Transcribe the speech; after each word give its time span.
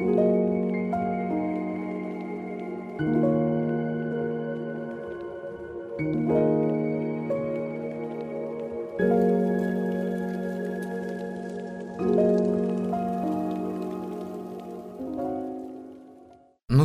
Ну 0.00 0.06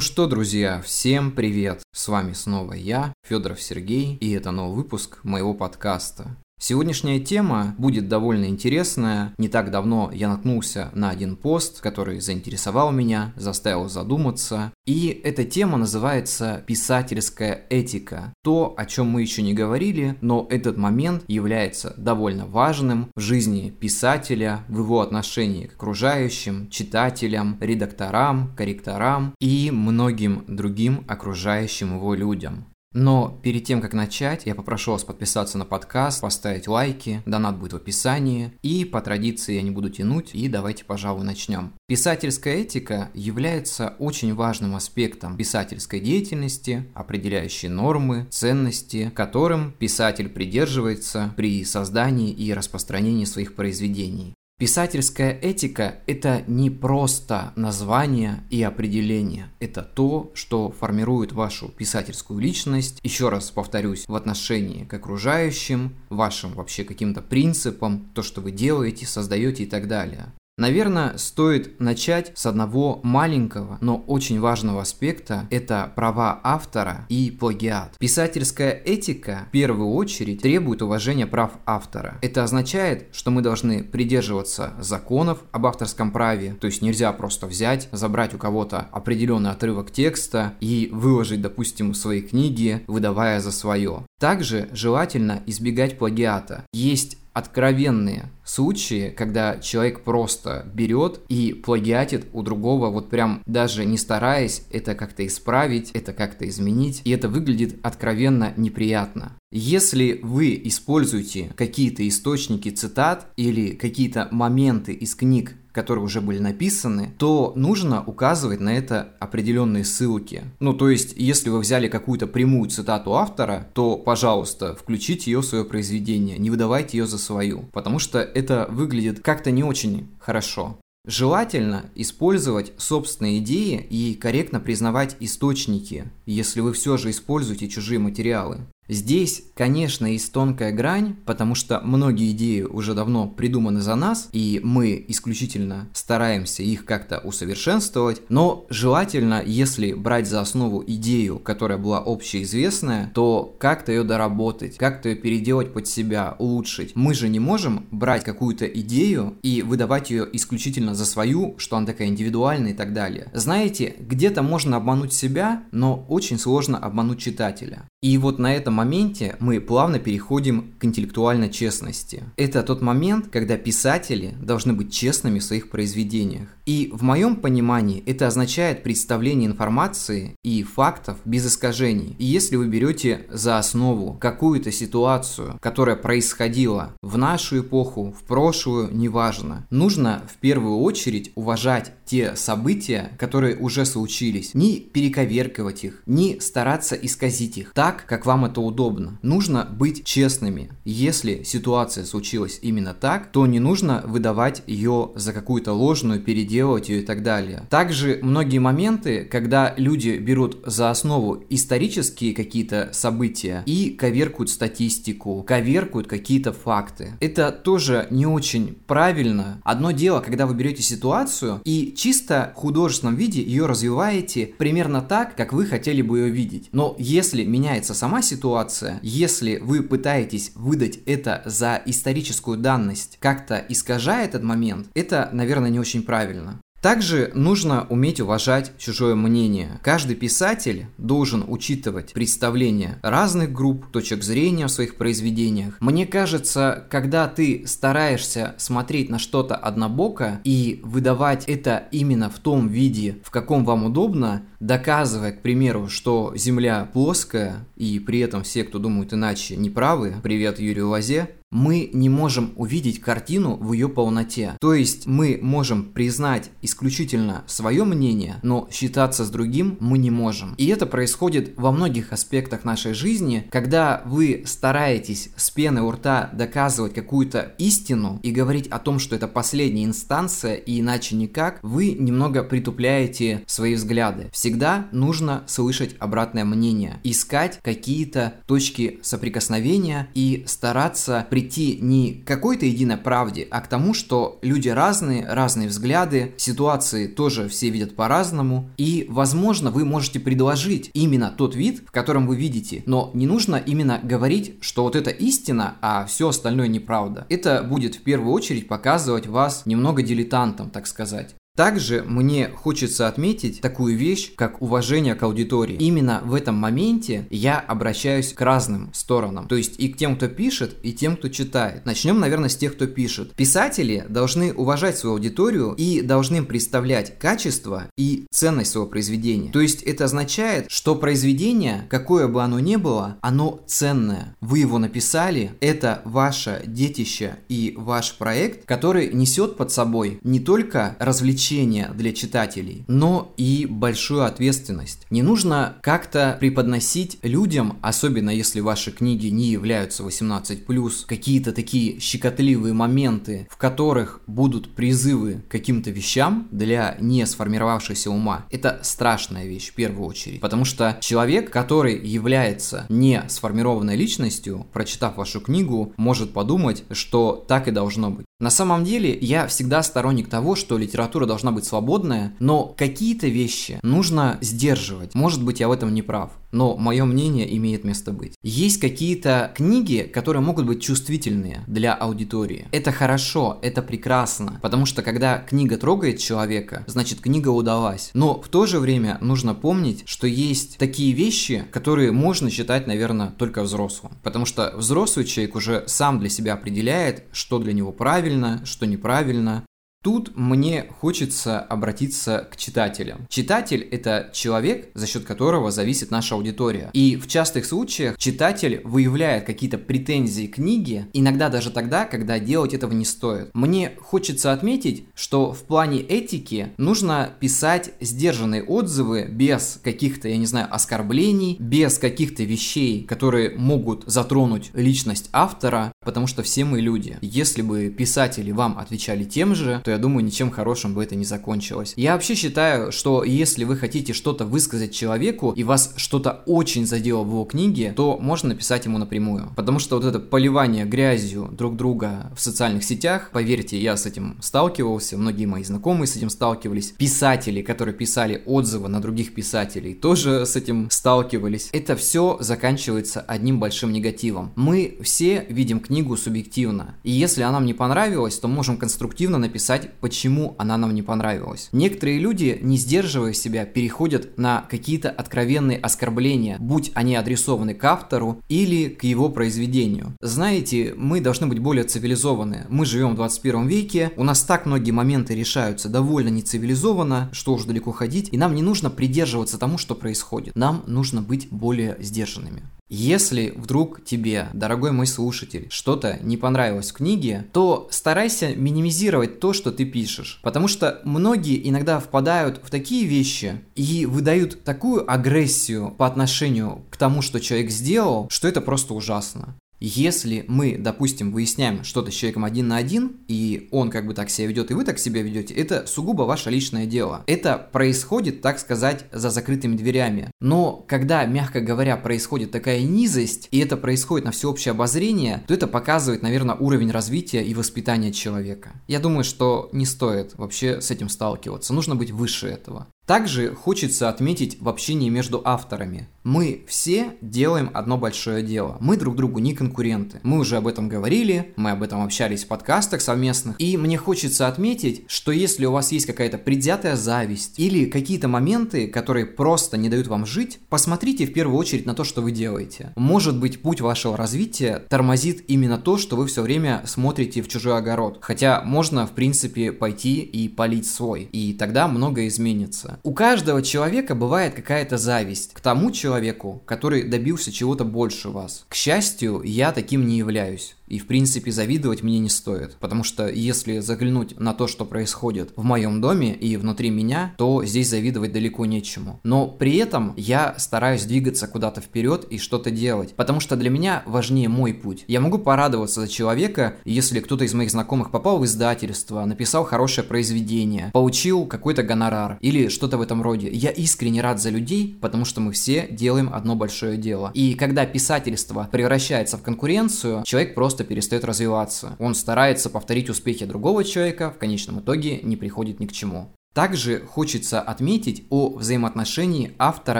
что, 0.01 0.27
друзья, 0.27 0.81
всем 0.81 1.31
привет! 1.31 1.83
С 1.93 2.09
вами 2.09 2.33
снова 2.33 2.73
я, 2.73 3.13
Федоров 3.25 3.61
Сергей, 3.61 4.17
и 4.17 4.31
это 4.31 4.51
новый 4.51 4.75
выпуск 4.75 5.23
моего 5.23 5.53
подкаста. 5.53 6.35
Сегодняшняя 6.57 7.19
тема 7.19 7.75
будет 7.77 8.07
довольно 8.07 8.45
интересная. 8.45 9.33
Не 9.37 9.49
так 9.49 9.71
давно 9.71 10.09
я 10.13 10.29
наткнулся 10.29 10.89
на 10.95 11.09
один 11.09 11.35
пост, 11.35 11.81
который 11.81 12.21
заинтересовал 12.21 12.91
меня, 12.91 13.33
заставил 13.35 13.89
задуматься. 13.89 14.71
И 14.85 15.21
эта 15.23 15.43
тема 15.43 15.77
называется 15.77 16.63
«Писательская 16.65 17.65
этика». 17.69 18.33
То, 18.41 18.73
о 18.77 18.85
чем 18.85 19.09
мы 19.09 19.21
еще 19.21 19.41
не 19.41 19.53
говорили, 19.53 20.17
но 20.21 20.47
этот 20.49 20.77
момент 20.77 21.23
является 21.27 21.93
довольно 21.97 22.45
важным 22.45 23.09
в 23.15 23.19
жизни 23.19 23.69
писателя, 23.69 24.61
в 24.69 24.79
его 24.79 25.01
отношении 25.01 25.67
к 25.67 25.73
окружающим, 25.73 26.69
читателям, 26.69 27.57
редакторам, 27.59 28.55
корректорам 28.55 29.35
и 29.39 29.71
многим 29.71 30.45
другим 30.47 31.03
окружающим 31.07 31.97
его 31.97 32.15
людям. 32.15 32.65
Но 32.95 33.37
перед 33.43 33.65
тем, 33.65 33.81
как 33.81 33.93
начать, 33.93 34.45
я 34.45 34.55
попрошу 34.55 34.93
вас 34.93 35.03
подписаться 35.03 35.57
на 35.57 35.65
подкаст, 35.65 36.21
поставить 36.21 36.69
лайки, 36.69 37.21
донат 37.25 37.57
будет 37.57 37.73
в 37.73 37.75
описании, 37.75 38.53
и 38.61 38.85
по 38.85 39.01
традиции 39.01 39.55
я 39.55 39.61
не 39.61 39.69
буду 39.69 39.89
тянуть, 39.89 40.33
и 40.33 40.47
давайте, 40.47 40.85
пожалуй, 40.85 41.25
начнем. 41.25 41.73
Писательская 41.87 42.55
этика 42.55 43.09
является 43.13 43.95
очень 43.99 44.33
важным 44.33 44.77
аспектом 44.77 45.35
писательской 45.35 45.99
деятельности, 45.99 46.85
определяющей 46.93 47.67
нормы, 47.67 48.27
ценности, 48.29 49.11
которым 49.13 49.73
писатель 49.73 50.29
придерживается 50.29 51.33
при 51.35 51.65
создании 51.65 52.31
и 52.31 52.53
распространении 52.53 53.25
своих 53.25 53.55
произведений. 53.55 54.35
Писательская 54.57 55.31
этика– 55.33 55.99
это 56.07 56.45
не 56.47 56.69
просто 56.69 57.51
название 57.57 58.41
и 58.49 58.63
определение. 58.63 59.51
Это 59.59 59.81
то, 59.81 60.31
что 60.33 60.71
формирует 60.71 61.33
вашу 61.33 61.67
писательскую 61.67 62.39
личность, 62.39 63.01
еще 63.03 63.27
раз 63.27 63.51
повторюсь, 63.51 64.05
в 64.07 64.15
отношении 64.15 64.85
к 64.85 64.93
окружающим, 64.93 65.97
вашим 66.07 66.53
вообще 66.53 66.85
каким-то 66.85 67.21
принципам, 67.21 68.09
то, 68.13 68.23
что 68.23 68.39
вы 68.39 68.51
делаете, 68.51 69.05
создаете 69.05 69.63
и 69.63 69.65
так 69.65 69.89
далее. 69.89 70.31
Наверное, 70.57 71.17
стоит 71.17 71.81
начать 71.81 72.31
с 72.35 72.45
одного 72.45 73.01
маленького, 73.03 73.77
но 73.81 73.97
очень 73.97 74.39
важного 74.39 74.83
аспекта– 74.83 75.47
это 75.51 75.91
права 75.97 76.39
автора 76.43 77.05
и 77.09 77.29
плагиат. 77.29 77.97
Писательская 77.99 78.71
этика 78.71 79.47
в 79.49 79.51
первую 79.51 79.89
очередь 79.89 80.41
требует 80.41 80.81
уважения 80.81 81.27
прав 81.27 81.51
автора. 81.65 82.17
Это 82.21 82.41
означает, 82.41 83.13
что 83.13 83.31
мы 83.31 83.41
должны 83.41 83.83
придерживаться 83.83 84.71
законов 84.79 85.39
об 85.51 85.65
авторском 85.65 86.11
праве, 86.11 86.53
то 86.53 86.67
есть 86.67 86.81
нельзя 86.81 87.11
просто 87.11 87.47
взять, 87.47 87.89
забрать 87.91 88.33
у 88.33 88.37
кого-то 88.37 88.87
определенный 88.93 89.51
отрывок 89.51 89.91
текста 89.91 90.53
и 90.61 90.89
выложить, 90.93 91.41
допустим, 91.41 91.91
в 91.91 91.97
свои 91.97 92.21
книги, 92.21 92.81
выдавая 92.87 93.41
за 93.41 93.51
свое. 93.51 94.05
Также 94.21 94.69
желательно 94.71 95.43
избегать 95.45 95.97
плагиата. 95.97 96.63
Есть 96.71 97.17
откровенные 97.35 98.31
случаи, 98.45 99.13
когда 99.15 99.59
человек 99.59 100.05
просто 100.05 100.65
берет 100.73 101.19
и 101.27 101.51
плагиатит 101.53 102.27
у 102.31 102.41
другого, 102.41 102.89
вот 102.89 103.09
прям 103.09 103.43
даже 103.45 103.83
не 103.83 103.97
стараясь 103.97 104.63
это 104.71 104.95
как-то 104.95 105.27
исправить, 105.27 105.91
это 105.91 106.13
как-то 106.13 106.47
изменить, 106.47 107.01
и 107.03 107.11
это 107.11 107.27
выглядит 107.27 107.77
откровенно 107.83 108.53
неприятно. 108.55 109.33
Если 109.51 110.21
вы 110.23 110.59
используете 110.63 111.51
какие-то 111.57 112.07
источники 112.07 112.69
цитат 112.69 113.27
или 113.35 113.71
какие-то 113.71 114.29
моменты 114.31 114.93
из 114.93 115.13
книг, 115.13 115.55
которые 115.75 116.05
уже 116.05 116.21
были 116.21 116.39
написаны, 116.39 117.13
то 117.17 117.51
нужно 117.55 118.01
указывать 118.03 118.61
на 118.61 118.75
это 118.75 119.09
определенные 119.19 119.83
ссылки. 119.83 120.45
Ну, 120.61 120.73
то 120.73 120.89
есть, 120.89 121.13
если 121.17 121.49
вы 121.49 121.59
взяли 121.59 121.89
какую-то 121.89 122.27
прямую 122.27 122.69
цитату 122.69 123.13
автора, 123.15 123.67
то, 123.73 123.97
пожалуйста, 123.97 124.73
включите 124.73 125.29
ее 125.29 125.41
в 125.41 125.45
свое 125.45 125.65
произведение, 125.65 126.37
не 126.37 126.49
выдавайте 126.49 126.97
ее 126.97 127.05
за 127.05 127.17
свою, 127.17 127.65
потому 127.73 127.99
что 127.99 128.19
это 128.19 128.67
выглядит 128.71 129.19
как-то 129.19 129.51
не 129.51 129.63
очень 129.63 130.07
хорошо. 130.17 130.77
Желательно 131.05 131.85
использовать 131.93 132.71
собственные 132.77 133.39
идеи 133.39 133.85
и 133.89 134.15
корректно 134.15 134.59
признавать 134.59 135.17
источники, 135.19 136.05
если 136.25 136.61
вы 136.61 136.73
все 136.73 136.97
же 136.97 137.11
используете 137.11 137.67
чужие 137.67 137.99
материалы. 137.99 138.61
Здесь, 138.87 139.43
конечно, 139.55 140.05
есть 140.05 140.31
тонкая 140.31 140.71
грань, 140.71 141.15
потому 141.25 141.55
что 141.55 141.81
многие 141.81 142.31
идеи 142.31 142.61
уже 142.61 142.93
давно 142.93 143.27
придуманы 143.27 143.81
за 143.81 143.95
нас, 143.95 144.29
и 144.31 144.61
мы 144.63 145.03
исключительно 145.07 145.89
стараемся 145.93 146.61
их 146.61 146.85
как-то 146.85 147.19
усовершенствовать, 147.19 148.21
но 148.29 148.65
желательно, 148.69 149.41
если 149.45 149.93
брать 149.93 150.27
за 150.27 150.41
основу 150.41 150.83
идею, 150.85 151.39
которая 151.39 151.77
была 151.77 152.03
общеизвестная, 152.05 153.11
то 153.15 153.55
как-то 153.59 153.91
ее 153.91 154.03
доработать, 154.03 154.77
как-то 154.77 155.09
ее 155.09 155.15
переделать 155.15 155.73
под 155.73 155.87
себя, 155.87 156.35
улучшить. 156.37 156.95
Мы 156.95 157.13
же 157.13 157.27
не 157.27 157.39
можем 157.39 157.87
брать 157.91 158.23
какую-то 158.23 158.65
идею 158.65 159.37
и 159.41 159.63
выдавать 159.63 160.11
ее 160.11 160.27
исключительно 160.31 160.93
за 160.93 161.05
свою, 161.05 161.55
что 161.57 161.77
она 161.77 161.87
такая 161.87 162.09
индивидуальная 162.09 162.71
и 162.71 162.75
так 162.75 162.93
далее. 162.93 163.29
Знаете, 163.33 163.95
где-то 163.99 164.43
можно 164.43 164.77
обмануть 164.77 165.13
себя, 165.13 165.63
но 165.71 166.05
очень 166.07 166.37
сложно 166.37 166.77
обмануть 166.77 167.19
читателя. 167.19 167.87
И 168.01 168.19
вот 168.19 168.37
на 168.37 168.53
этом 168.53 168.74
моменте 168.75 169.35
мы 169.39 169.59
плавно 169.59 169.99
переходим 169.99 170.73
к 170.77 170.85
интеллектуальной 170.85 171.49
честности. 171.49 172.23
Это 172.37 172.61
тот 172.61 172.81
момент, 172.81 173.29
когда 173.31 173.57
писатели 173.57 174.35
должны 174.39 174.73
быть 174.73 174.93
честными 174.93 175.39
в 175.39 175.43
своих 175.43 175.69
произведениях. 175.69 176.49
И 176.65 176.89
в 176.93 177.03
моем 177.03 177.35
понимании 177.35 178.03
это 178.05 178.27
означает 178.27 178.83
представление 178.83 179.49
информации 179.49 180.35
и 180.43 180.63
фактов 180.63 181.17
без 181.23 181.45
искажений. 181.47 182.15
И 182.17 182.25
если 182.25 182.55
вы 182.55 182.67
берете 182.67 183.25
за 183.29 183.57
основу 183.57 184.13
какую-то 184.13 184.71
ситуацию, 184.71 185.57
которая 185.61 185.95
происходила 185.95 186.93
в 187.01 187.17
нашу 187.17 187.61
эпоху, 187.61 188.15
в 188.19 188.23
прошлую, 188.23 188.89
неважно, 188.91 189.65
нужно 189.69 190.23
в 190.27 190.37
первую 190.37 190.77
очередь 190.77 191.31
уважать 191.35 191.93
те 192.05 192.35
события, 192.35 193.11
которые 193.17 193.55
уже 193.57 193.85
случились, 193.85 194.53
не 194.53 194.79
перековерковать 194.79 195.83
их, 195.83 196.01
не 196.05 196.39
стараться 196.39 196.95
исказить 196.95 197.57
их 197.57 197.71
так, 197.73 198.05
как 198.07 198.25
вам 198.25 198.45
это 198.45 198.61
удобно. 198.65 199.19
Нужно 199.21 199.67
быть 199.69 200.03
честными. 200.03 200.71
Если 200.83 201.43
ситуация 201.43 202.05
случилась 202.05 202.59
именно 202.61 202.93
так, 202.93 203.31
то 203.31 203.45
не 203.45 203.59
нужно 203.59 204.03
выдавать 204.05 204.63
ее 204.67 205.11
за 205.15 205.33
какую-то 205.33 205.73
ложную, 205.73 206.19
переделывать 206.21 206.89
ее 206.89 207.01
и 207.01 207.05
так 207.05 207.23
далее. 207.23 207.63
Также 207.69 208.19
многие 208.21 208.59
моменты, 208.59 209.25
когда 209.25 209.73
люди 209.77 210.17
берут 210.17 210.59
за 210.65 210.89
основу 210.89 211.43
исторические 211.49 212.33
какие-то 212.33 212.89
события 212.93 213.63
и 213.65 213.89
коверкуют 213.91 214.49
статистику, 214.49 215.43
коверкуют 215.43 216.07
какие-то 216.07 216.53
факты. 216.53 217.13
Это 217.19 217.51
тоже 217.51 218.07
не 218.09 218.25
очень 218.25 218.77
правильно. 218.87 219.61
Одно 219.63 219.91
дело, 219.91 220.19
когда 220.19 220.45
вы 220.45 220.55
берете 220.55 220.81
ситуацию 220.81 221.61
и 221.63 221.93
чисто 221.95 222.53
в 222.55 222.59
художественном 222.59 223.15
виде 223.15 223.41
ее 223.41 223.65
развиваете 223.65 224.53
примерно 224.57 225.01
так, 225.01 225.35
как 225.35 225.53
вы 225.53 225.65
хотели 225.65 226.01
бы 226.01 226.19
ее 226.19 226.29
видеть. 226.29 226.69
Но 226.71 226.95
если 226.97 227.43
меняется 227.43 227.93
сама 227.93 228.21
ситуация, 228.21 228.54
если 229.01 229.57
вы 229.57 229.83
пытаетесь 229.83 230.51
выдать 230.55 230.99
это 231.05 231.41
за 231.45 231.81
историческую 231.85 232.57
данность, 232.57 233.17
как-то 233.19 233.63
искажая 233.69 234.25
этот 234.25 234.43
момент, 234.43 234.87
это, 234.93 235.29
наверное, 235.33 235.69
не 235.69 235.79
очень 235.79 236.03
правильно. 236.03 236.59
Также 236.85 237.31
нужно 237.33 237.87
уметь 237.89 238.19
уважать 238.19 238.73
чужое 238.77 239.15
мнение. 239.15 239.79
Каждый 239.81 240.15
писатель 240.15 240.85
должен 240.99 241.43
учитывать 241.47 242.13
представления 242.13 242.99
разных 243.01 243.51
групп, 243.51 243.87
точек 243.91 244.21
зрения 244.21 244.67
в 244.67 244.71
своих 244.71 244.93
произведениях. 244.93 245.77
Мне 245.79 246.05
кажется, 246.05 246.85
когда 246.91 247.27
ты 247.27 247.63
стараешься 247.65 248.53
смотреть 248.59 249.09
на 249.09 249.17
что-то 249.17 249.55
однобоко 249.55 250.41
и 250.43 250.79
выдавать 250.83 251.45
это 251.45 251.87
именно 251.89 252.29
в 252.29 252.37
том 252.37 252.67
виде, 252.67 253.17
в 253.23 253.31
каком 253.31 253.65
вам 253.65 253.85
удобно, 253.85 254.43
доказывая, 254.59 255.31
к 255.31 255.41
примеру, 255.41 255.89
что 255.89 256.33
Земля 256.35 256.87
плоская, 256.93 257.65
и 257.75 257.97
при 257.97 258.19
этом 258.19 258.43
все, 258.43 258.63
кто 258.63 258.77
думают 258.77 259.11
иначе, 259.11 259.57
неправы, 259.57 260.13
привет 260.21 260.59
Юрию 260.59 260.89
Лазе, 260.89 261.31
мы 261.55 261.89
не 261.93 262.09
можем 262.09 262.51
увидеть 262.57 262.99
картину 262.99 263.55
в 263.55 263.71
ее 263.71 263.87
полноте. 263.87 264.57
То 264.59 264.73
есть 264.73 265.07
мы 265.07 265.39
можем 265.41 265.85
признать 265.85 266.51
исключительно 266.61 267.45
свое 267.47 267.85
мнение, 267.85 268.35
но 268.43 268.67
считаться 268.69 269.23
с 269.23 269.29
другим 269.29 269.77
мы 269.79 269.97
не 269.97 270.11
можем. 270.11 270.53
И 270.57 270.67
это 270.67 270.85
происходит 270.85 271.53
во 271.55 271.71
многих 271.71 272.11
аспектах 272.11 272.65
нашей 272.65 272.93
жизни, 272.93 273.47
когда 273.51 274.01
вы 274.05 274.43
стараетесь 274.45 275.29
с 275.37 275.49
пены 275.49 275.81
у 275.81 275.91
рта 275.91 276.29
доказывать 276.33 276.93
какую-то 276.93 277.53
истину 277.57 278.19
и 278.21 278.31
говорить 278.31 278.67
о 278.67 278.77
том, 278.77 278.99
что 278.99 279.15
это 279.15 279.29
последняя 279.29 279.85
инстанция 279.85 280.55
и 280.55 280.81
иначе 280.81 281.15
никак, 281.15 281.59
вы 281.63 281.93
немного 281.93 282.43
притупляете 282.43 283.43
свои 283.47 283.75
взгляды. 283.75 284.29
Всегда 284.33 284.89
нужно 284.91 285.43
слышать 285.47 285.95
обратное 285.99 286.43
мнение, 286.43 286.99
искать 287.05 287.59
какие-то 287.63 288.33
точки 288.45 288.99
соприкосновения 289.03 290.09
и 290.13 290.43
стараться 290.47 291.25
прийти 291.29 291.44
не 291.81 292.13
к 292.13 292.27
какой-то 292.27 292.65
единой 292.65 292.97
правде, 292.97 293.47
а 293.49 293.61
к 293.61 293.67
тому, 293.67 293.93
что 293.93 294.39
люди 294.41 294.69
разные, 294.69 295.27
разные 295.27 295.67
взгляды, 295.67 296.33
ситуации 296.37 297.07
тоже 297.07 297.47
все 297.47 297.69
видят 297.69 297.95
по-разному, 297.95 298.69
и, 298.77 299.05
возможно, 299.09 299.71
вы 299.71 299.85
можете 299.85 300.19
предложить 300.19 300.89
именно 300.93 301.33
тот 301.35 301.55
вид, 301.55 301.83
в 301.87 301.91
котором 301.91 302.27
вы 302.27 302.35
видите, 302.35 302.83
но 302.85 303.11
не 303.13 303.27
нужно 303.27 303.55
именно 303.55 303.99
говорить, 304.03 304.57
что 304.61 304.83
вот 304.83 304.95
это 304.95 305.09
истина, 305.09 305.75
а 305.81 306.05
все 306.05 306.29
остальное 306.29 306.67
неправда. 306.67 307.25
Это 307.29 307.63
будет 307.63 307.95
в 307.95 308.01
первую 308.01 308.33
очередь 308.33 308.67
показывать 308.67 309.27
вас 309.27 309.65
немного 309.65 310.01
дилетантом, 310.01 310.69
так 310.69 310.87
сказать. 310.87 311.35
Также 311.55 312.03
мне 312.03 312.49
хочется 312.49 313.07
отметить 313.07 313.61
такую 313.61 313.97
вещь, 313.97 314.33
как 314.35 314.61
уважение 314.61 315.15
к 315.15 315.23
аудитории. 315.23 315.77
Именно 315.77 316.21
в 316.25 316.33
этом 316.33 316.55
моменте 316.55 317.27
я 317.29 317.59
обращаюсь 317.59 318.33
к 318.33 318.41
разным 318.41 318.91
сторонам, 318.93 319.47
то 319.47 319.55
есть 319.55 319.79
и 319.79 319.87
к 319.87 319.97
тем, 319.97 320.17
кто 320.17 320.27
пишет, 320.27 320.75
и 320.83 320.91
тем, 320.91 321.15
кто 321.15 321.29
читает. 321.29 321.85
Начнем, 321.85 322.19
наверное, 322.19 322.49
с 322.49 322.57
тех, 322.57 322.75
кто 322.75 322.87
пишет. 322.87 323.33
Писатели 323.35 324.05
должны 324.09 324.53
уважать 324.53 324.97
свою 324.97 325.15
аудиторию 325.15 325.73
и 325.77 326.01
должны 326.01 326.43
представлять 326.43 327.17
качество 327.17 327.85
и 327.97 328.25
ценность 328.31 328.71
своего 328.71 328.89
произведения. 328.89 329.51
То 329.51 329.61
есть 329.61 329.81
это 329.83 330.05
означает, 330.05 330.65
что 330.69 330.95
произведение, 330.95 331.85
какое 331.89 332.27
бы 332.27 332.43
оно 332.43 332.59
ни 332.59 332.75
было, 332.75 333.17
оно 333.21 333.63
ценное. 333.65 334.35
Вы 334.41 334.59
его 334.59 334.77
написали, 334.77 335.53
это 335.61 336.01
ваше 336.03 336.63
детище 336.65 337.37
и 337.47 337.73
ваш 337.77 338.15
проект, 338.17 338.65
который 338.65 339.13
несет 339.13 339.55
под 339.55 339.71
собой 339.71 340.19
не 340.23 340.39
только 340.39 340.97
развлечение, 340.99 341.44
развлечение 341.45 341.91
для 341.93 342.11
читателей, 342.11 342.83
но 342.87 343.33
и 343.37 343.67
большую 343.69 344.23
ответственность. 344.23 345.05
Не 345.09 345.21
нужно 345.21 345.75
как-то 345.81 346.37
преподносить 346.39 347.17
людям, 347.21 347.77
особенно 347.81 348.29
если 348.29 348.61
ваши 348.61 348.91
книги 348.91 349.27
не 349.27 349.45
являются 349.45 350.03
18+, 350.03 351.05
какие-то 351.05 351.51
такие 351.51 351.99
щекотливые 351.99 352.73
моменты, 352.73 353.47
в 353.51 353.57
которых 353.57 354.21
будут 354.27 354.75
призывы 354.75 355.43
к 355.47 355.51
каким-то 355.51 355.91
вещам 355.91 356.47
для 356.51 356.97
не 356.99 357.25
сформировавшегося 357.25 358.09
ума. 358.09 358.45
Это 358.49 358.79
страшная 358.83 359.45
вещь 359.45 359.71
в 359.71 359.75
первую 359.75 360.07
очередь, 360.07 360.41
потому 360.41 360.65
что 360.65 360.97
человек, 361.01 361.51
который 361.51 361.99
является 362.05 362.85
не 362.89 363.23
сформированной 363.27 363.95
личностью, 363.95 364.65
прочитав 364.73 365.17
вашу 365.17 365.41
книгу, 365.41 365.93
может 365.97 366.33
подумать, 366.33 366.83
что 366.91 367.45
так 367.47 367.67
и 367.67 367.71
должно 367.71 368.09
быть. 368.11 368.25
На 368.37 368.49
самом 368.49 368.83
деле, 368.83 369.17
я 369.17 369.47
всегда 369.47 369.81
сторонник 369.81 370.29
того, 370.29 370.55
что 370.55 370.77
литература 370.77 371.25
должна 371.25 371.53
быть 371.53 371.63
свободная, 371.63 372.35
но 372.39 372.65
какие-то 372.65 373.27
вещи 373.27 373.79
нужно 373.81 374.37
сдерживать. 374.41 375.15
Может 375.15 375.41
быть, 375.41 375.61
я 375.61 375.69
в 375.69 375.71
этом 375.71 375.93
не 375.93 376.01
прав, 376.01 376.31
но 376.55 376.77
мое 376.77 377.05
мнение 377.05 377.55
имеет 377.57 377.83
место 377.83 378.11
быть. 378.11 378.33
Есть 378.41 378.79
какие-то 378.79 379.51
книги, 379.55 380.09
которые 380.11 380.41
могут 380.41 380.65
быть 380.65 380.81
чувствительные 380.81 381.63
для 381.67 381.93
аудитории. 381.93 382.67
Это 382.71 382.91
хорошо, 382.91 383.59
это 383.61 383.81
прекрасно, 383.81 384.59
потому 384.61 384.85
что 384.85 385.01
когда 385.01 385.39
книга 385.39 385.77
трогает 385.77 386.19
человека, 386.19 386.85
значит 386.87 387.19
книга 387.19 387.49
удалась. 387.49 388.11
Но 388.13 388.41
в 388.41 388.47
то 388.47 388.65
же 388.65 388.79
время 388.79 389.17
нужно 389.21 389.53
помнить, 389.53 390.03
что 390.05 390.27
есть 390.27 390.77
такие 390.77 391.11
вещи, 391.11 391.65
которые 391.71 392.11
можно 392.11 392.49
считать, 392.49 392.87
наверное, 392.87 393.31
только 393.31 393.61
взрослым. 393.61 394.13
Потому 394.23 394.45
что 394.45 394.73
взрослый 394.77 395.25
человек 395.25 395.55
уже 395.55 395.83
сам 395.87 396.19
для 396.19 396.29
себя 396.29 396.53
определяет, 396.53 397.25
что 397.33 397.59
для 397.59 397.73
него 397.73 397.91
правильно, 397.91 398.61
что 398.65 398.85
неправильно, 398.85 399.65
Тут 400.05 400.33
мне 400.35 400.85
хочется 400.99 401.59
обратиться 401.59 402.47
к 402.51 402.57
читателям. 402.57 403.25
Читатель– 403.27 403.81
это 403.91 404.29
человек, 404.33 404.91
за 404.93 405.07
счет 405.07 405.23
которого 405.23 405.71
зависит 405.71 406.11
наша 406.11 406.35
аудитория. 406.35 406.91
И 406.93 407.15
в 407.15 407.27
частых 407.27 407.65
случаях 407.65 408.15
читатель 408.19 408.81
выявляет 408.83 409.45
какие-то 409.45 409.79
претензии 409.79 410.45
к 410.45 410.57
книге, 410.57 411.07
иногда 411.13 411.49
даже 411.49 411.71
тогда, 411.71 412.05
когда 412.05 412.37
делать 412.37 412.75
этого 412.75 412.93
не 412.93 413.03
стоит. 413.03 413.49
Мне 413.55 413.93
хочется 413.99 414.53
отметить, 414.53 415.07
что 415.15 415.51
в 415.51 415.63
плане 415.63 416.01
этики 416.01 416.73
нужно 416.77 417.31
писать 417.39 417.89
сдержанные 417.99 418.61
отзывы 418.61 419.25
без 419.27 419.79
каких-то, 419.83 420.29
я 420.29 420.37
не 420.37 420.45
знаю, 420.45 420.67
оскорблений, 420.69 421.57
без 421.59 421.97
каких-то 421.97 422.43
вещей, 422.43 423.05
которые 423.05 423.57
могут 423.57 424.03
затронуть 424.05 424.69
личность 424.75 425.29
автора, 425.33 425.91
потому 426.05 426.27
что 426.27 426.43
все 426.43 426.63
мы 426.63 426.79
люди. 426.79 427.17
Если 427.21 427.63
бы 427.63 427.89
писатели 427.89 428.51
вам 428.51 428.77
отвечали 428.77 429.23
тем 429.23 429.55
же, 429.55 429.81
то 429.83 429.94
я 429.95 429.99
думаю, 429.99 430.23
ничем 430.23 430.51
хорошим 430.51 430.93
бы 430.93 431.03
это 431.03 431.15
не 431.15 431.25
закончилось. 431.25 431.93
Я 431.95 432.13
вообще 432.13 432.35
считаю, 432.35 432.91
что 432.91 433.23
если 433.23 433.63
вы 433.63 433.75
хотите 433.75 434.13
что-то 434.13 434.45
высказать 434.45 434.93
человеку, 434.93 435.51
и 435.55 435.63
вас 435.63 435.93
что-то 435.97 436.43
очень 436.45 436.85
задело 436.85 437.23
в 437.23 437.29
его 437.29 437.43
книге, 437.45 437.93
то 437.95 438.17
можно 438.21 438.49
написать 438.49 438.85
ему 438.85 438.97
напрямую. 438.97 439.51
Потому 439.55 439.79
что 439.79 439.95
вот 439.95 440.05
это 440.05 440.19
поливание 440.19 440.85
грязью 440.85 441.49
друг 441.51 441.75
друга 441.75 442.31
в 442.35 442.41
социальных 442.41 442.83
сетях, 442.83 443.29
поверьте, 443.33 443.79
я 443.79 443.97
с 443.97 444.05
этим 444.05 444.37
сталкивался, 444.41 445.17
многие 445.17 445.45
мои 445.45 445.63
знакомые 445.63 446.07
с 446.07 446.15
этим 446.15 446.29
сталкивались, 446.29 446.91
писатели, 446.91 447.61
которые 447.61 447.95
писали 447.95 448.43
отзывы 448.45 448.89
на 448.89 449.01
других 449.01 449.33
писателей, 449.33 449.93
тоже 449.93 450.45
с 450.45 450.55
этим 450.55 450.89
сталкивались. 450.91 451.69
Это 451.73 451.95
все 451.95 452.37
заканчивается 452.39 453.21
одним 453.21 453.59
большим 453.59 453.91
негативом. 453.91 454.51
Мы 454.55 454.97
все 455.01 455.45
видим 455.49 455.79
книгу 455.79 456.15
субъективно, 456.15 456.95
и 457.03 457.11
если 457.11 457.41
она 457.41 457.55
нам 457.55 457.65
не 457.65 457.73
понравилась, 457.73 458.37
то 458.37 458.47
можем 458.47 458.77
конструктивно 458.77 459.37
написать 459.37 459.84
понять, 459.85 459.99
почему 459.99 460.55
она 460.57 460.77
нам 460.77 460.93
не 460.93 461.01
понравилась. 461.01 461.69
Некоторые 461.71 462.19
люди, 462.19 462.59
не 462.61 462.77
сдерживая 462.77 463.33
себя, 463.33 463.65
переходят 463.65 464.37
на 464.37 464.65
какие-то 464.69 465.09
откровенные 465.09 465.77
оскорбления, 465.77 466.57
будь 466.59 466.91
они 466.95 467.15
адресованы 467.15 467.73
к 467.73 467.83
автору 467.83 468.41
или 468.49 468.89
к 468.89 469.03
его 469.03 469.29
произведению. 469.29 470.13
Знаете, 470.21 470.93
мы 470.95 471.21
должны 471.21 471.47
быть 471.47 471.59
более 471.59 471.83
цивилизованы. 471.83 472.65
Мы 472.69 472.85
живем 472.85 473.13
в 473.13 473.15
21 473.15 473.67
веке, 473.67 474.11
у 474.17 474.23
нас 474.23 474.43
так 474.43 474.65
многие 474.65 474.91
моменты 474.91 475.35
решаются 475.35 475.89
довольно 475.89 476.29
нецивилизованно, 476.29 477.29
что 477.31 477.53
уж 477.53 477.65
далеко 477.65 477.91
ходить, 477.91 478.29
и 478.31 478.37
нам 478.37 478.55
не 478.55 478.61
нужно 478.61 478.89
придерживаться 478.89 479.57
тому, 479.57 479.77
что 479.77 479.95
происходит. 479.95 480.55
Нам 480.55 480.83
нужно 480.87 481.21
быть 481.21 481.47
более 481.49 481.97
сдержанными. 481.99 482.63
Если 482.87 483.51
вдруг 483.55 484.05
тебе, 484.05 484.47
дорогой 484.53 484.91
мой 484.91 485.07
слушатель, 485.07 485.67
что-то 485.71 486.19
не 486.21 486.37
понравилось 486.37 486.91
в 486.91 486.93
книге, 486.93 487.47
то 487.51 487.87
старайся 487.89 488.55
минимизировать 488.55 489.39
то, 489.39 489.53
что 489.53 489.71
ты 489.71 489.85
пишешь. 489.85 490.39
Потому 490.43 490.67
что 490.67 491.01
многие 491.03 491.67
иногда 491.67 491.99
впадают 491.99 492.61
в 492.63 492.69
такие 492.69 493.05
вещи 493.05 493.61
и 493.75 494.05
выдают 494.05 494.63
такую 494.63 495.09
агрессию 495.11 495.95
по 495.97 496.05
отношению 496.05 496.83
к 496.91 496.97
тому, 496.97 497.23
что 497.23 497.39
человек 497.39 497.71
сделал, 497.71 498.27
что 498.29 498.47
это 498.47 498.61
просто 498.61 498.93
ужасно. 498.93 499.55
Если 499.87 500.45
мы, 500.47 500.77
допустим, 500.79 501.31
выясняем 501.31 501.83
что-то 501.83 502.09
с 502.09 502.15
человеком 502.15 502.43
один 502.43 502.69
на 502.69 502.77
один, 502.77 503.17
и 503.27 503.67
он 503.69 503.91
как 503.91 504.07
бы 504.07 504.15
так 504.15 504.31
себя 504.31 504.47
ведет, 504.47 504.71
и 504.71 504.73
вы 504.73 504.83
так 504.83 504.97
себя 504.97 505.21
ведете, 505.21 505.53
это 505.53 505.85
сугубо 505.85 506.23
ваше 506.23 506.49
личное 506.49 506.87
дело. 506.87 507.23
Это 507.27 507.69
происходит, 507.71 508.41
так 508.41 508.57
сказать, 508.57 509.05
за 509.11 509.29
закрытыми 509.29 509.77
дверями. 509.77 510.31
Но 510.41 510.83
когда, 510.87 511.23
мягко 511.25 511.61
говоря, 511.61 511.97
происходит 511.97 512.49
такая 512.49 512.81
низость, 512.81 513.47
и 513.51 513.59
это 513.59 513.77
происходит 513.77 514.25
на 514.25 514.31
всеобщее 514.31 514.71
обозрение, 514.71 515.43
то 515.45 515.53
это 515.53 515.67
показывает, 515.67 516.23
наверное, 516.23 516.55
уровень 516.55 516.89
развития 516.89 517.43
и 517.43 517.53
воспитания 517.53 518.11
человека. 518.11 518.71
Я 518.87 518.99
думаю, 518.99 519.23
что 519.23 519.69
не 519.71 519.85
стоит 519.85 520.33
вообще 520.35 520.81
с 520.81 520.89
этим 520.89 521.09
сталкиваться. 521.09 521.75
Нужно 521.75 521.95
быть 521.95 522.09
выше 522.09 522.47
этого. 522.47 522.87
Также 523.05 523.53
хочется 523.53 524.09
отметить 524.09 524.59
в 524.59 524.67
общении 524.67 525.09
между 525.09 525.43
авторами. 525.45 526.09
Мы 526.25 526.65
все 526.67 527.13
делаем 527.21 527.69
одно 527.75 527.99
большое 527.99 528.41
дело. 528.41 528.77
Мы 528.79 528.97
друг 528.97 529.15
другу 529.15 529.37
не 529.37 529.53
конкуренты. 529.53 530.21
Мы 530.23 530.39
уже 530.39 530.57
об 530.57 530.65
этом 530.65 530.89
говорили, 530.89 531.53
мы 531.55 531.69
об 531.69 531.83
этом 531.83 532.03
общались 532.03 532.43
в 532.43 532.47
подкастах 532.47 533.01
совместных. 533.01 533.55
И 533.59 533.77
мне 533.77 533.95
хочется 533.95 534.47
отметить, 534.47 535.03
что 535.05 535.31
если 535.31 535.65
у 535.67 535.71
вас 535.71 535.91
есть 535.91 536.07
какая-то 536.07 536.39
предвзятая 536.39 536.95
зависть 536.95 537.59
или 537.59 537.85
какие-то 537.85 538.27
моменты, 538.27 538.87
которые 538.87 539.27
просто 539.27 539.77
не 539.77 539.87
дают 539.87 540.07
вам 540.07 540.25
жить, 540.25 540.57
посмотрите 540.67 541.27
в 541.27 541.31
первую 541.31 541.59
очередь 541.59 541.85
на 541.85 541.93
то, 541.93 542.03
что 542.03 542.23
вы 542.23 542.31
делаете. 542.31 542.91
Может 542.95 543.39
быть, 543.39 543.61
путь 543.61 543.81
вашего 543.81 544.17
развития 544.17 544.81
тормозит 544.89 545.45
именно 545.47 545.77
то, 545.77 545.99
что 545.99 546.15
вы 546.15 546.25
все 546.25 546.41
время 546.41 546.81
смотрите 546.87 547.43
в 547.43 547.47
чужой 547.47 547.77
огород. 547.77 548.17
Хотя 548.21 548.63
можно, 548.63 549.05
в 549.05 549.11
принципе, 549.11 549.71
пойти 549.71 550.21
и 550.21 550.49
полить 550.49 550.87
свой. 550.87 551.29
И 551.31 551.53
тогда 551.53 551.87
многое 551.87 552.29
изменится. 552.29 552.99
У 553.03 553.13
каждого 553.13 553.61
человека 553.61 554.15
бывает 554.15 554.55
какая-то 554.55 554.97
зависть 554.97 555.53
к 555.53 555.59
тому 555.59 555.91
человеку, 555.91 556.14
человеку, 556.15 556.61
который 556.65 557.03
добился 557.03 557.51
чего-то 557.51 557.83
больше 557.83 558.29
вас. 558.29 558.65
К 558.69 558.75
счастью, 558.75 559.41
я 559.43 559.71
таким 559.71 560.07
не 560.07 560.17
являюсь. 560.17 560.75
И, 560.87 560.99
в 560.99 561.07
принципе, 561.07 561.51
завидовать 561.51 562.03
мне 562.03 562.19
не 562.19 562.29
стоит. 562.29 562.77
Потому 562.79 563.03
что 563.03 563.27
если 563.27 563.79
заглянуть 563.79 564.39
на 564.39 564.53
то, 564.53 564.67
что 564.67 564.85
происходит 564.85 565.51
в 565.55 565.63
моем 565.63 565.99
доме 565.99 566.33
и 566.33 566.57
внутри 566.57 566.89
меня, 566.89 567.33
то 567.37 567.65
здесь 567.65 567.89
завидовать 567.89 568.31
далеко 568.31 568.65
нечему. 568.65 569.19
Но 569.23 569.47
при 569.47 569.77
этом 569.77 570.13
я 570.15 570.55
стараюсь 570.57 571.05
двигаться 571.05 571.47
куда-то 571.47 571.81
вперед 571.81 572.25
и 572.29 572.37
что-то 572.37 572.69
делать. 572.71 573.15
Потому 573.15 573.39
что 573.39 573.55
для 573.55 573.69
меня 573.69 574.03
важнее 574.05 574.47
мой 574.47 574.73
путь. 574.73 575.05
Я 575.07 575.21
могу 575.21 575.39
порадоваться 575.39 576.01
за 576.01 576.07
человека, 576.07 576.75
если 576.85 577.19
кто-то 577.19 577.43
из 577.45 577.53
моих 577.53 577.71
знакомых 577.71 578.11
попал 578.11 578.37
в 578.37 578.45
издательство, 578.45 579.25
написал 579.25 579.65
хорошее 579.65 580.05
произведение, 580.05 580.91
получил 580.93 581.45
какой-то 581.45 581.83
гонорар 581.83 582.37
или 582.41 582.67
что-то 582.67 582.97
в 582.97 583.01
этом 583.01 583.21
роде. 583.21 583.49
Я 583.49 583.71
искренне 583.71 584.21
рад 584.21 584.39
за 584.39 584.51
людей, 584.51 584.97
потому 585.01 585.25
что 585.25 585.41
мы 585.41 585.51
все 585.51 585.87
делаем 585.89 586.04
одно 586.09 586.55
большое 586.55 586.97
дело. 586.97 587.31
И 587.33 587.53
когда 587.55 587.85
писательство 587.85 588.67
превращается 588.71 589.37
в 589.37 589.41
конкуренцию, 589.41 590.23
человек 590.23 590.55
просто 590.55 590.83
перестает 590.83 591.23
развиваться. 591.25 591.95
Он 591.99 592.15
старается 592.15 592.69
повторить 592.69 593.09
успехи 593.09 593.45
другого 593.45 593.83
человека, 593.83 594.31
в 594.31 594.37
конечном 594.37 594.79
итоге 594.79 595.19
не 595.21 595.35
приходит 595.35 595.79
ни 595.79 595.85
к 595.85 595.91
чему. 595.91 596.29
Также 596.55 597.01
хочется 597.01 597.59
отметить 597.59 598.23
о 598.29 598.55
взаимоотношении 598.55 599.51
автора 599.59 599.99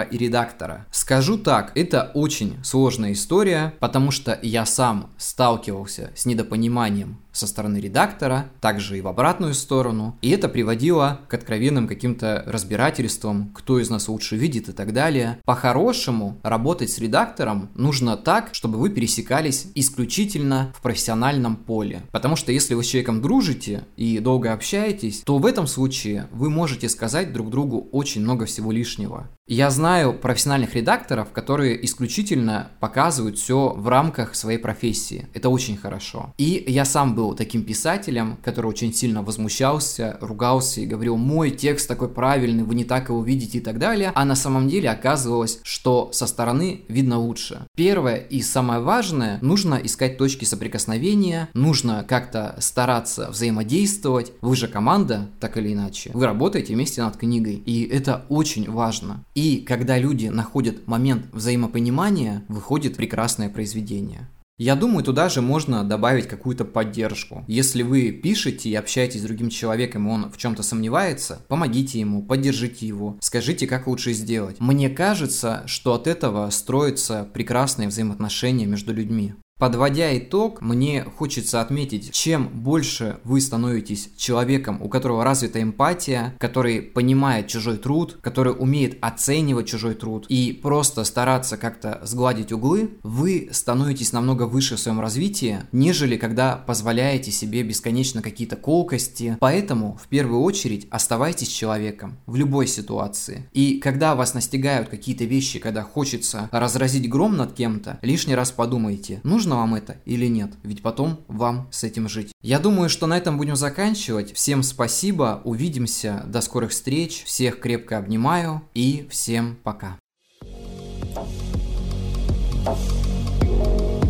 и 0.00 0.16
редактора. 0.16 0.86
Скажу 0.90 1.36
так, 1.36 1.72
это 1.76 2.10
очень 2.14 2.56
сложная 2.64 3.12
история, 3.12 3.74
потому 3.78 4.10
что 4.10 4.38
я 4.42 4.64
сам 4.64 5.10
сталкивался 5.18 6.12
с 6.16 6.24
недопониманием 6.24 7.18
со 7.36 7.46
стороны 7.46 7.78
редактора, 7.78 8.46
также 8.60 8.98
и 8.98 9.00
в 9.00 9.08
обратную 9.08 9.54
сторону. 9.54 10.16
И 10.22 10.30
это 10.30 10.48
приводило 10.48 11.20
к 11.28 11.34
откровенным 11.34 11.86
каким-то 11.86 12.42
разбирательствам, 12.46 13.50
кто 13.54 13.78
из 13.78 13.90
нас 13.90 14.08
лучше 14.08 14.36
видит 14.36 14.68
и 14.68 14.72
так 14.72 14.92
далее. 14.92 15.38
По-хорошему, 15.44 16.38
работать 16.42 16.90
с 16.90 16.98
редактором 16.98 17.68
нужно 17.74 18.16
так, 18.16 18.50
чтобы 18.52 18.78
вы 18.78 18.90
пересекались 18.90 19.66
исключительно 19.74 20.72
в 20.76 20.82
профессиональном 20.82 21.56
поле. 21.56 22.02
Потому 22.12 22.36
что 22.36 22.52
если 22.52 22.74
вы 22.74 22.82
с 22.82 22.86
человеком 22.86 23.20
дружите 23.20 23.84
и 23.96 24.18
долго 24.18 24.52
общаетесь, 24.52 25.22
то 25.24 25.38
в 25.38 25.46
этом 25.46 25.66
случае 25.66 26.28
вы 26.32 26.50
можете 26.50 26.88
сказать 26.88 27.32
друг 27.32 27.50
другу 27.50 27.88
очень 27.92 28.22
много 28.22 28.46
всего 28.46 28.72
лишнего. 28.72 29.28
Я 29.48 29.70
знаю 29.70 30.12
профессиональных 30.12 30.74
редакторов, 30.74 31.30
которые 31.30 31.84
исключительно 31.84 32.70
показывают 32.80 33.38
все 33.38 33.72
в 33.76 33.86
рамках 33.86 34.34
своей 34.34 34.58
профессии. 34.58 35.28
Это 35.34 35.50
очень 35.50 35.76
хорошо. 35.76 36.34
И 36.36 36.64
я 36.66 36.84
сам 36.84 37.14
был 37.26 37.34
таким 37.34 37.64
писателем, 37.64 38.38
который 38.42 38.66
очень 38.66 38.92
сильно 38.94 39.22
возмущался, 39.22 40.16
ругался 40.20 40.80
и 40.80 40.86
говорил, 40.86 41.16
мой 41.16 41.50
текст 41.50 41.88
такой 41.88 42.08
правильный, 42.08 42.62
вы 42.62 42.74
не 42.74 42.84
так 42.84 43.08
его 43.08 43.22
видите 43.22 43.58
и 43.58 43.60
так 43.60 43.78
далее. 43.78 44.12
А 44.14 44.24
на 44.24 44.36
самом 44.36 44.68
деле 44.68 44.90
оказывалось, 44.90 45.58
что 45.64 46.10
со 46.12 46.26
стороны 46.26 46.82
видно 46.88 47.18
лучше. 47.18 47.66
Первое 47.74 48.16
и 48.16 48.42
самое 48.42 48.80
важное, 48.80 49.38
нужно 49.42 49.74
искать 49.74 50.18
точки 50.18 50.44
соприкосновения, 50.44 51.48
нужно 51.54 52.04
как-то 52.08 52.56
стараться 52.60 53.30
взаимодействовать. 53.30 54.32
Вы 54.40 54.54
же 54.54 54.68
команда, 54.68 55.28
так 55.40 55.56
или 55.56 55.72
иначе. 55.72 56.10
Вы 56.14 56.26
работаете 56.26 56.74
вместе 56.74 57.02
над 57.02 57.16
книгой. 57.16 57.54
И 57.54 57.82
это 57.82 58.24
очень 58.28 58.70
важно. 58.70 59.24
И 59.34 59.64
когда 59.66 59.98
люди 59.98 60.28
находят 60.28 60.86
момент 60.86 61.26
взаимопонимания, 61.32 62.44
выходит 62.48 62.96
прекрасное 62.96 63.48
произведение. 63.48 64.28
Я 64.58 64.74
думаю, 64.74 65.04
туда 65.04 65.28
же 65.28 65.42
можно 65.42 65.84
добавить 65.84 66.28
какую-то 66.28 66.64
поддержку. 66.64 67.44
Если 67.46 67.82
вы 67.82 68.10
пишете 68.10 68.70
и 68.70 68.74
общаетесь 68.74 69.20
с 69.20 69.24
другим 69.24 69.50
человеком, 69.50 70.08
и 70.08 70.10
он 70.10 70.32
в 70.32 70.38
чем-то 70.38 70.62
сомневается, 70.62 71.44
помогите 71.48 72.00
ему, 72.00 72.22
поддержите 72.22 72.86
его, 72.86 73.18
скажите, 73.20 73.66
как 73.66 73.86
лучше 73.86 74.14
сделать. 74.14 74.56
Мне 74.58 74.88
кажется, 74.88 75.62
что 75.66 75.92
от 75.92 76.06
этого 76.06 76.48
строятся 76.48 77.28
прекрасные 77.34 77.88
взаимоотношения 77.88 78.64
между 78.64 78.94
людьми. 78.94 79.34
Подводя 79.58 80.14
итог, 80.18 80.60
мне 80.60 81.02
хочется 81.02 81.62
отметить, 81.62 82.12
чем 82.12 82.46
больше 82.48 83.20
вы 83.24 83.40
становитесь 83.40 84.10
человеком, 84.14 84.82
у 84.82 84.90
которого 84.90 85.24
развита 85.24 85.62
эмпатия, 85.62 86.34
который 86.38 86.82
понимает 86.82 87.46
чужой 87.46 87.78
труд, 87.78 88.18
который 88.20 88.52
умеет 88.52 88.98
оценивать 89.00 89.66
чужой 89.66 89.94
труд 89.94 90.26
и 90.28 90.52
просто 90.52 91.04
стараться 91.04 91.56
как-то 91.56 92.02
сгладить 92.04 92.52
углы, 92.52 92.90
вы 93.02 93.48
становитесь 93.50 94.12
намного 94.12 94.42
выше 94.42 94.76
в 94.76 94.78
своем 94.78 95.00
развитии, 95.00 95.60
нежели 95.72 96.18
когда 96.18 96.56
позволяете 96.56 97.30
себе 97.30 97.62
бесконечно 97.62 98.20
какие-то 98.20 98.56
колкости. 98.56 99.38
Поэтому 99.40 99.98
в 99.98 100.06
первую 100.08 100.42
очередь 100.42 100.86
оставайтесь 100.90 101.48
человеком 101.48 102.18
в 102.26 102.36
любой 102.36 102.66
ситуации. 102.66 103.48
И 103.54 103.78
когда 103.78 104.16
вас 104.16 104.34
настигают 104.34 104.90
какие-то 104.90 105.24
вещи, 105.24 105.60
когда 105.60 105.82
хочется 105.82 106.50
разразить 106.52 107.08
гром 107.08 107.38
над 107.38 107.54
кем-то, 107.54 107.98
лишний 108.02 108.34
раз 108.34 108.52
подумайте, 108.52 109.22
нужно 109.24 109.45
нужно 109.46 109.60
вам 109.60 109.76
это 109.76 109.96
или 110.04 110.26
нет, 110.26 110.50
ведь 110.64 110.82
потом 110.82 111.20
вам 111.28 111.68
с 111.70 111.84
этим 111.84 112.08
жить. 112.08 112.32
Я 112.42 112.58
думаю, 112.58 112.88
что 112.88 113.06
на 113.06 113.16
этом 113.16 113.38
будем 113.38 113.54
заканчивать. 113.54 114.32
Всем 114.34 114.62
спасибо, 114.64 115.40
увидимся, 115.44 116.24
до 116.26 116.40
скорых 116.40 116.72
встреч, 116.72 117.22
всех 117.24 117.60
крепко 117.60 117.98
обнимаю 117.98 118.62
и 118.74 119.06
всем 119.08 119.56
пока. 119.62 119.98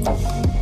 Thank 0.06 0.46
you 0.46 0.55